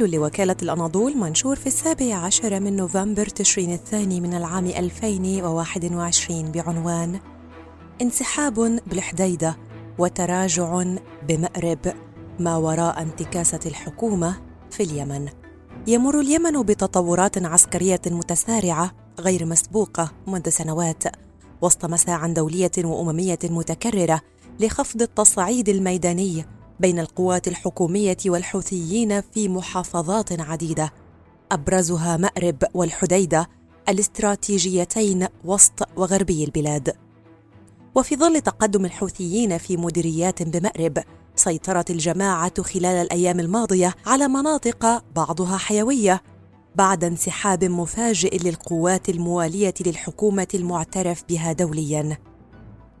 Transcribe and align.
مقال 0.00 0.10
لوكالة 0.10 0.56
الأناضول 0.62 1.16
منشور 1.16 1.56
في 1.56 1.66
السابع 1.66 2.14
عشر 2.14 2.60
من 2.60 2.76
نوفمبر 2.76 3.26
تشرين 3.26 3.72
الثاني 3.72 4.20
من 4.20 4.34
العام 4.34 4.66
2021 4.66 6.52
بعنوان 6.52 7.20
انسحاب 8.02 8.54
بالحديدة 8.86 9.56
وتراجع 9.98 10.82
بمأرب 11.28 11.94
ما 12.38 12.56
وراء 12.56 13.02
انتكاسة 13.02 13.60
الحكومة 13.66 14.42
في 14.70 14.82
اليمن. 14.82 15.28
يمر 15.86 16.20
اليمن 16.20 16.62
بتطورات 16.62 17.44
عسكرية 17.44 18.02
متسارعة 18.06 18.92
غير 19.20 19.46
مسبوقة 19.46 20.12
منذ 20.26 20.48
سنوات 20.48 21.04
وسط 21.62 21.84
مساعٍ 21.84 22.26
دولية 22.26 22.72
وأممية 22.84 23.38
متكررة 23.44 24.20
لخفض 24.60 25.02
التصعيد 25.02 25.68
الميداني 25.68 26.44
بين 26.80 26.98
القوات 26.98 27.48
الحكومية 27.48 28.16
والحوثيين 28.26 29.20
في 29.20 29.48
محافظات 29.48 30.40
عديدة. 30.40 30.92
أبرزها 31.52 32.16
مأرب 32.16 32.56
والحديدة 32.74 33.48
الاستراتيجيتين 33.88 35.26
وسط 35.44 35.88
وغربي 35.96 36.44
البلاد. 36.44 36.96
وفي 37.94 38.16
ظل 38.16 38.40
تقدم 38.40 38.84
الحوثيين 38.84 39.58
في 39.58 39.76
مديريات 39.76 40.42
بمأرب 40.42 40.98
سيطرت 41.36 41.90
الجماعة 41.90 42.62
خلال 42.62 42.84
الأيام 42.84 43.40
الماضية 43.40 43.94
على 44.06 44.28
مناطق 44.28 45.02
بعضها 45.16 45.56
حيوية 45.56 46.22
بعد 46.74 47.04
انسحاب 47.04 47.64
مفاجئ 47.64 48.38
للقوات 48.38 49.08
الموالية 49.08 49.74
للحكومة 49.86 50.48
المعترف 50.54 51.24
بها 51.28 51.52
دوليا. 51.52 52.18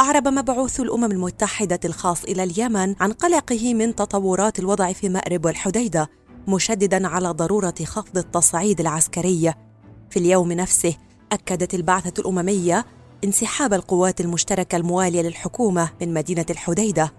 أعرب 0.00 0.28
مبعوث 0.28 0.80
الأمم 0.80 1.04
المتحدة 1.04 1.80
الخاص 1.84 2.24
إلى 2.24 2.42
اليمن 2.44 2.94
عن 3.00 3.12
قلقه 3.12 3.74
من 3.74 3.94
تطورات 3.94 4.58
الوضع 4.58 4.92
في 4.92 5.08
مأرب 5.08 5.44
والحديدة 5.44 6.10
مشددا 6.48 7.08
على 7.08 7.28
ضرورة 7.28 7.74
خفض 7.84 8.18
التصعيد 8.18 8.80
العسكري. 8.80 9.54
في 10.10 10.18
اليوم 10.18 10.52
نفسه 10.52 10.96
أكدت 11.32 11.74
البعثة 11.74 12.12
الأممية 12.18 12.86
انسحاب 13.24 13.74
القوات 13.74 14.20
المشتركة 14.20 14.76
الموالية 14.76 15.22
للحكومة 15.22 15.90
من 16.00 16.14
مدينة 16.14 16.46
الحديدة. 16.50 17.12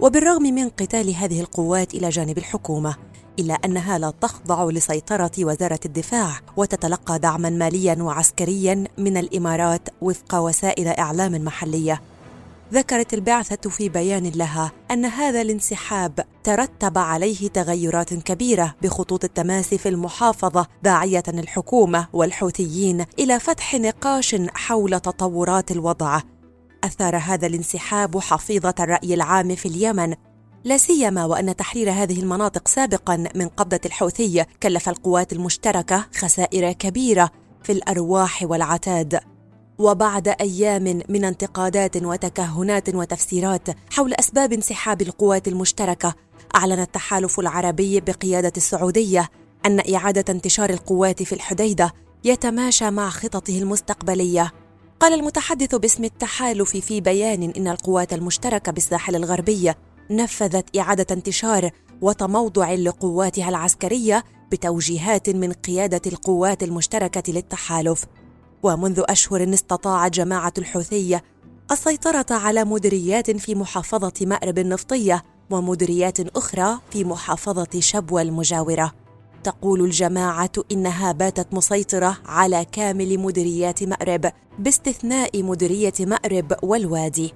وبالرغم 0.00 0.42
من 0.42 0.68
قتال 0.68 1.14
هذه 1.14 1.40
القوات 1.40 1.94
إلى 1.94 2.08
جانب 2.08 2.38
الحكومة 2.38 2.96
إلا 3.38 3.54
أنها 3.54 3.98
لا 3.98 4.12
تخضع 4.20 4.64
لسيطرة 4.64 5.30
وزارة 5.38 5.80
الدفاع 5.84 6.40
وتتلقى 6.56 7.18
دعما 7.18 7.50
ماليا 7.50 8.02
وعسكريا 8.02 8.84
من 8.98 9.16
الإمارات 9.16 9.88
وفق 10.02 10.34
وسائل 10.34 10.88
إعلام 10.88 11.44
محلية. 11.44 12.02
ذكرت 12.72 13.14
البعثة 13.14 13.70
في 13.70 13.88
بيان 13.88 14.32
لها 14.34 14.72
أن 14.90 15.04
هذا 15.04 15.42
الانسحاب 15.42 16.20
ترتب 16.44 16.98
عليه 16.98 17.48
تغيرات 17.48 18.14
كبيرة 18.14 18.74
بخطوط 18.82 19.24
التماس 19.24 19.74
في 19.74 19.88
المحافظة 19.88 20.66
داعية 20.82 21.22
الحكومة 21.28 22.08
والحوثيين 22.12 23.04
إلى 23.18 23.40
فتح 23.40 23.74
نقاش 23.74 24.36
حول 24.54 25.00
تطورات 25.00 25.70
الوضع. 25.70 26.20
أثار 26.84 27.16
هذا 27.16 27.46
الانسحاب 27.46 28.18
حفيظة 28.18 28.74
الرأي 28.80 29.14
العام 29.14 29.54
في 29.54 29.68
اليمن 29.68 30.14
لا 30.64 30.76
سيما 30.76 31.24
وأن 31.24 31.56
تحرير 31.56 31.90
هذه 31.90 32.20
المناطق 32.20 32.68
سابقا 32.68 33.24
من 33.34 33.48
قبضة 33.48 33.80
الحوثي 33.86 34.44
كلف 34.62 34.88
القوات 34.88 35.32
المشتركة 35.32 36.06
خسائر 36.16 36.72
كبيرة 36.72 37.30
في 37.62 37.72
الأرواح 37.72 38.42
والعتاد. 38.42 39.35
وبعد 39.78 40.28
أيام 40.28 41.02
من 41.08 41.24
انتقادات 41.24 41.96
وتكهنات 41.96 42.94
وتفسيرات 42.94 43.68
حول 43.90 44.14
أسباب 44.14 44.52
انسحاب 44.52 45.02
القوات 45.02 45.48
المشتركة 45.48 46.14
أعلن 46.56 46.80
التحالف 46.80 47.40
العربي 47.40 48.00
بقيادة 48.00 48.52
السعودية 48.56 49.28
أن 49.66 49.94
إعادة 49.94 50.24
انتشار 50.32 50.70
القوات 50.70 51.22
في 51.22 51.34
الحديدة 51.34 51.92
يتماشى 52.24 52.90
مع 52.90 53.10
خططه 53.10 53.58
المستقبلية. 53.58 54.52
قال 55.00 55.12
المتحدث 55.12 55.74
باسم 55.74 56.04
التحالف 56.04 56.76
في 56.76 57.00
بيان 57.00 57.52
إن 57.56 57.68
القوات 57.68 58.12
المشتركة 58.12 58.72
بالساحل 58.72 59.16
الغربي 59.16 59.72
نفذت 60.10 60.76
إعادة 60.76 61.06
انتشار 61.10 61.70
وتموضع 62.00 62.74
لقواتها 62.74 63.48
العسكرية 63.48 64.24
بتوجيهات 64.52 65.30
من 65.30 65.52
قيادة 65.52 66.00
القوات 66.06 66.62
المشتركة 66.62 67.32
للتحالف. 67.32 68.04
ومنذ 68.62 69.02
أشهر 69.08 69.54
استطاعت 69.54 70.12
جماعة 70.12 70.52
الحوثية 70.58 71.22
السيطرة 71.70 72.26
على 72.30 72.64
مديريات 72.64 73.30
في 73.30 73.54
محافظة 73.54 74.12
مأرب 74.20 74.58
النفطية 74.58 75.22
ومديريات 75.50 76.36
أخرى 76.36 76.78
في 76.90 77.04
محافظة 77.04 77.80
شبوة 77.80 78.22
المجاورة. 78.22 78.92
تقول 79.44 79.80
الجماعة 79.80 80.50
إنها 80.72 81.12
باتت 81.12 81.54
مسيطرة 81.54 82.18
على 82.26 82.66
كامل 82.72 83.18
مديريات 83.18 83.82
مأرب 83.82 84.32
باستثناء 84.58 85.42
مديريه 85.42 85.92
مأرب 86.00 86.52
والوادي. 86.62 87.34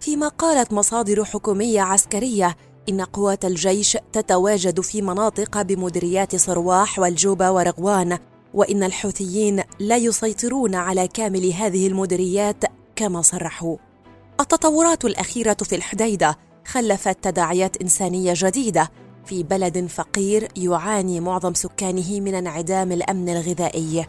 فيما 0.00 0.28
قالت 0.28 0.72
مصادر 0.72 1.24
حكومية 1.24 1.80
عسكرية 1.80 2.56
إن 2.88 3.00
قوات 3.00 3.44
الجيش 3.44 3.98
تتواجد 4.12 4.80
في 4.80 5.02
مناطق 5.02 5.62
بمديريات 5.62 6.36
صرواح 6.36 6.98
والجوبه 6.98 7.50
ورغوان 7.50 8.18
وإن 8.54 8.82
الحوثيين 8.82 9.62
لا 9.78 9.96
يسيطرون 9.96 10.74
على 10.74 11.08
كامل 11.08 11.52
هذه 11.52 11.86
المديريات 11.86 12.64
كما 12.96 13.22
صرحوا. 13.22 13.76
التطورات 14.40 15.04
الأخيرة 15.04 15.56
في 15.62 15.74
الحديدة 15.74 16.38
خلفت 16.66 17.24
تداعيات 17.24 17.76
إنسانية 17.76 18.32
جديدة 18.36 18.90
في 19.24 19.42
بلد 19.42 19.86
فقير 19.86 20.48
يعاني 20.56 21.20
معظم 21.20 21.54
سكانه 21.54 22.20
من 22.20 22.34
انعدام 22.34 22.92
الأمن 22.92 23.28
الغذائي. 23.28 24.06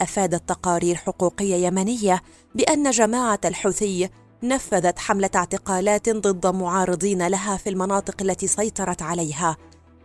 أفادت 0.00 0.48
تقارير 0.48 0.96
حقوقية 0.96 1.66
يمنية 1.66 2.22
بأن 2.54 2.90
جماعة 2.90 3.40
الحوثي 3.44 4.08
نفذت 4.42 4.98
حملة 4.98 5.30
اعتقالات 5.34 6.08
ضد 6.08 6.46
معارضين 6.46 7.26
لها 7.26 7.56
في 7.56 7.70
المناطق 7.70 8.22
التي 8.22 8.46
سيطرت 8.46 9.02
عليها. 9.02 9.56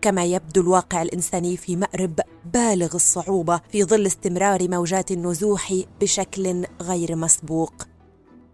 كما 0.06 0.26
يبدو 0.26 0.62
الواقع 0.62 1.02
الإنساني 1.02 1.58
في 1.58 1.76
مأرب 1.76 2.20
بالغ 2.54 2.96
الصعوبة 2.96 3.62
في 3.72 3.84
ظل 3.84 4.08
استمرار 4.08 4.70
موجات 4.70 5.12
النزوح 5.12 5.74
بشكل 6.02 6.66
غير 6.82 7.16
مسبوق. 7.16 7.74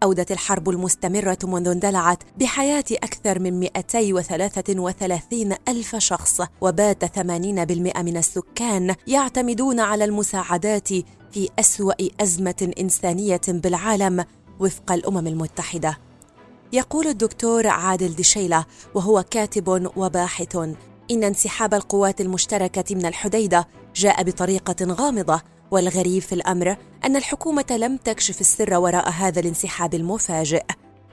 أودت 0.02 0.32
الحرب 0.32 0.68
المستمرة 0.68 1.38
منذ 1.44 1.68
اندلعت 1.68 2.18
بحياة 2.40 2.84
أكثر 2.92 3.38
من 3.38 3.60
233 3.60 5.54
ألف 5.68 5.96
شخص 5.96 6.40
وبات 6.60 7.04
80% 7.04 7.20
من 7.98 8.16
السكان 8.16 8.94
يعتمدون 9.06 9.80
على 9.80 10.04
المساعدات 10.04 10.88
في 11.32 11.48
أسوأ 11.58 11.94
أزمة 12.20 12.72
إنسانية 12.80 13.40
بالعالم 13.48 14.24
وفق 14.60 14.92
الأمم 14.92 15.26
المتحدة. 15.26 15.98
يقول 16.72 17.06
الدكتور 17.06 17.66
عادل 17.66 18.14
دشيلة 18.14 18.64
وهو 18.94 19.24
كاتب 19.30 19.90
وباحث 19.96 20.56
إن 21.12 21.24
انسحاب 21.24 21.74
القوات 21.74 22.20
المشتركة 22.20 22.94
من 22.94 23.06
الحديدة 23.06 23.68
جاء 23.94 24.22
بطريقة 24.22 24.76
غامضة 24.84 25.42
والغريب 25.70 26.22
في 26.22 26.34
الأمر 26.34 26.76
أن 27.04 27.16
الحكومة 27.16 27.64
لم 27.70 27.96
تكشف 27.96 28.40
السر 28.40 28.78
وراء 28.78 29.10
هذا 29.10 29.40
الانسحاب 29.40 29.94
المفاجئ 29.94 30.64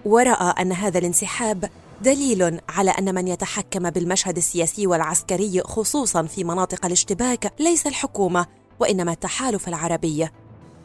ورأى 0.06 0.62
أن 0.62 0.72
هذا 0.72 0.98
الانسحاب 0.98 1.70
دليل 2.02 2.60
على 2.70 2.92
أن 2.92 3.16
من 3.16 3.28
يتحكم 3.28 3.90
بالمشهد 3.90 4.38
السياسي 4.38 4.88
والعسكري 4.88 5.62
خصوصا 5.62 6.24
في 6.24 6.44
مناطق 6.44 6.86
الاشتباك 6.86 7.54
ليس 7.60 7.88
الحكومة 7.88 8.46
وإنما 8.80 9.12
التحالف 9.12 9.68
العربي. 9.68 10.30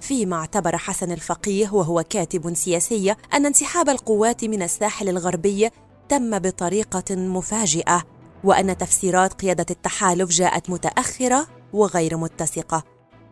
فيما 0.01 0.37
اعتبر 0.37 0.77
حسن 0.77 1.13
الفقيه 1.13 1.71
وهو 1.73 2.05
كاتب 2.11 2.55
سياسي 2.55 3.15
أن 3.35 3.47
انسحاب 3.47 3.89
القوات 3.89 4.45
من 4.45 4.63
الساحل 4.63 5.09
الغربي 5.09 5.71
تم 6.09 6.39
بطريقة 6.39 7.15
مفاجئة. 7.17 8.14
وأن 8.45 8.79
تفسيرات 8.79 9.33
قيادة 9.33 9.67
التحالف 9.71 10.31
جاءت 10.31 10.71
متأخرة 10.71 11.47
وغير 11.73 12.17
متسقة. 12.17 12.85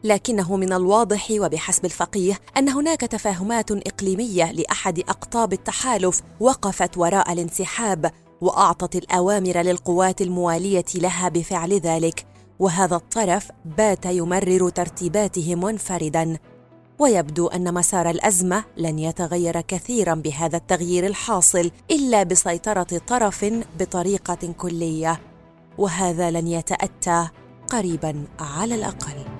لكنه 0.04 0.56
من 0.56 0.72
الواضح 0.72 1.28
وبحسب 1.30 1.84
الفقيه 1.84 2.38
أن 2.56 2.68
هناك 2.68 3.00
تفاهمات 3.00 3.70
إقليمية 3.70 4.52
لأحد 4.52 4.98
أقطاب 4.98 5.52
التحالف 5.52 6.20
وقفت 6.40 6.98
وراء 6.98 7.32
الانسحاب 7.32 8.12
وأعطت 8.40 8.96
الأوامر 8.96 9.62
للقوات 9.62 10.22
الموالية 10.22 10.84
لها 10.94 11.28
بفعل 11.28 11.72
ذلك 11.72 12.26
وهذا 12.58 12.96
الطرف 12.96 13.48
بات 13.64 14.06
يمرر 14.06 14.68
ترتيباته 14.68 15.54
منفردا. 15.54 16.38
ويبدو 17.02 17.48
أن 17.48 17.74
مسار 17.74 18.10
الأزمة 18.10 18.64
لن 18.76 18.98
يتغير 18.98 19.60
كثيرا 19.60 20.14
بهذا 20.14 20.56
التغيير 20.56 21.06
الحاصل 21.06 21.70
إلا 21.90 22.22
بسيطرة 22.22 23.00
طرف 23.06 23.46
بطريقة 23.80 24.52
كلية 24.58 25.20
وهذا 25.78 26.30
لن 26.30 26.48
يتأتى 26.48 27.28
قريبا 27.70 28.24
على 28.40 28.74
الأقل. 28.74 29.31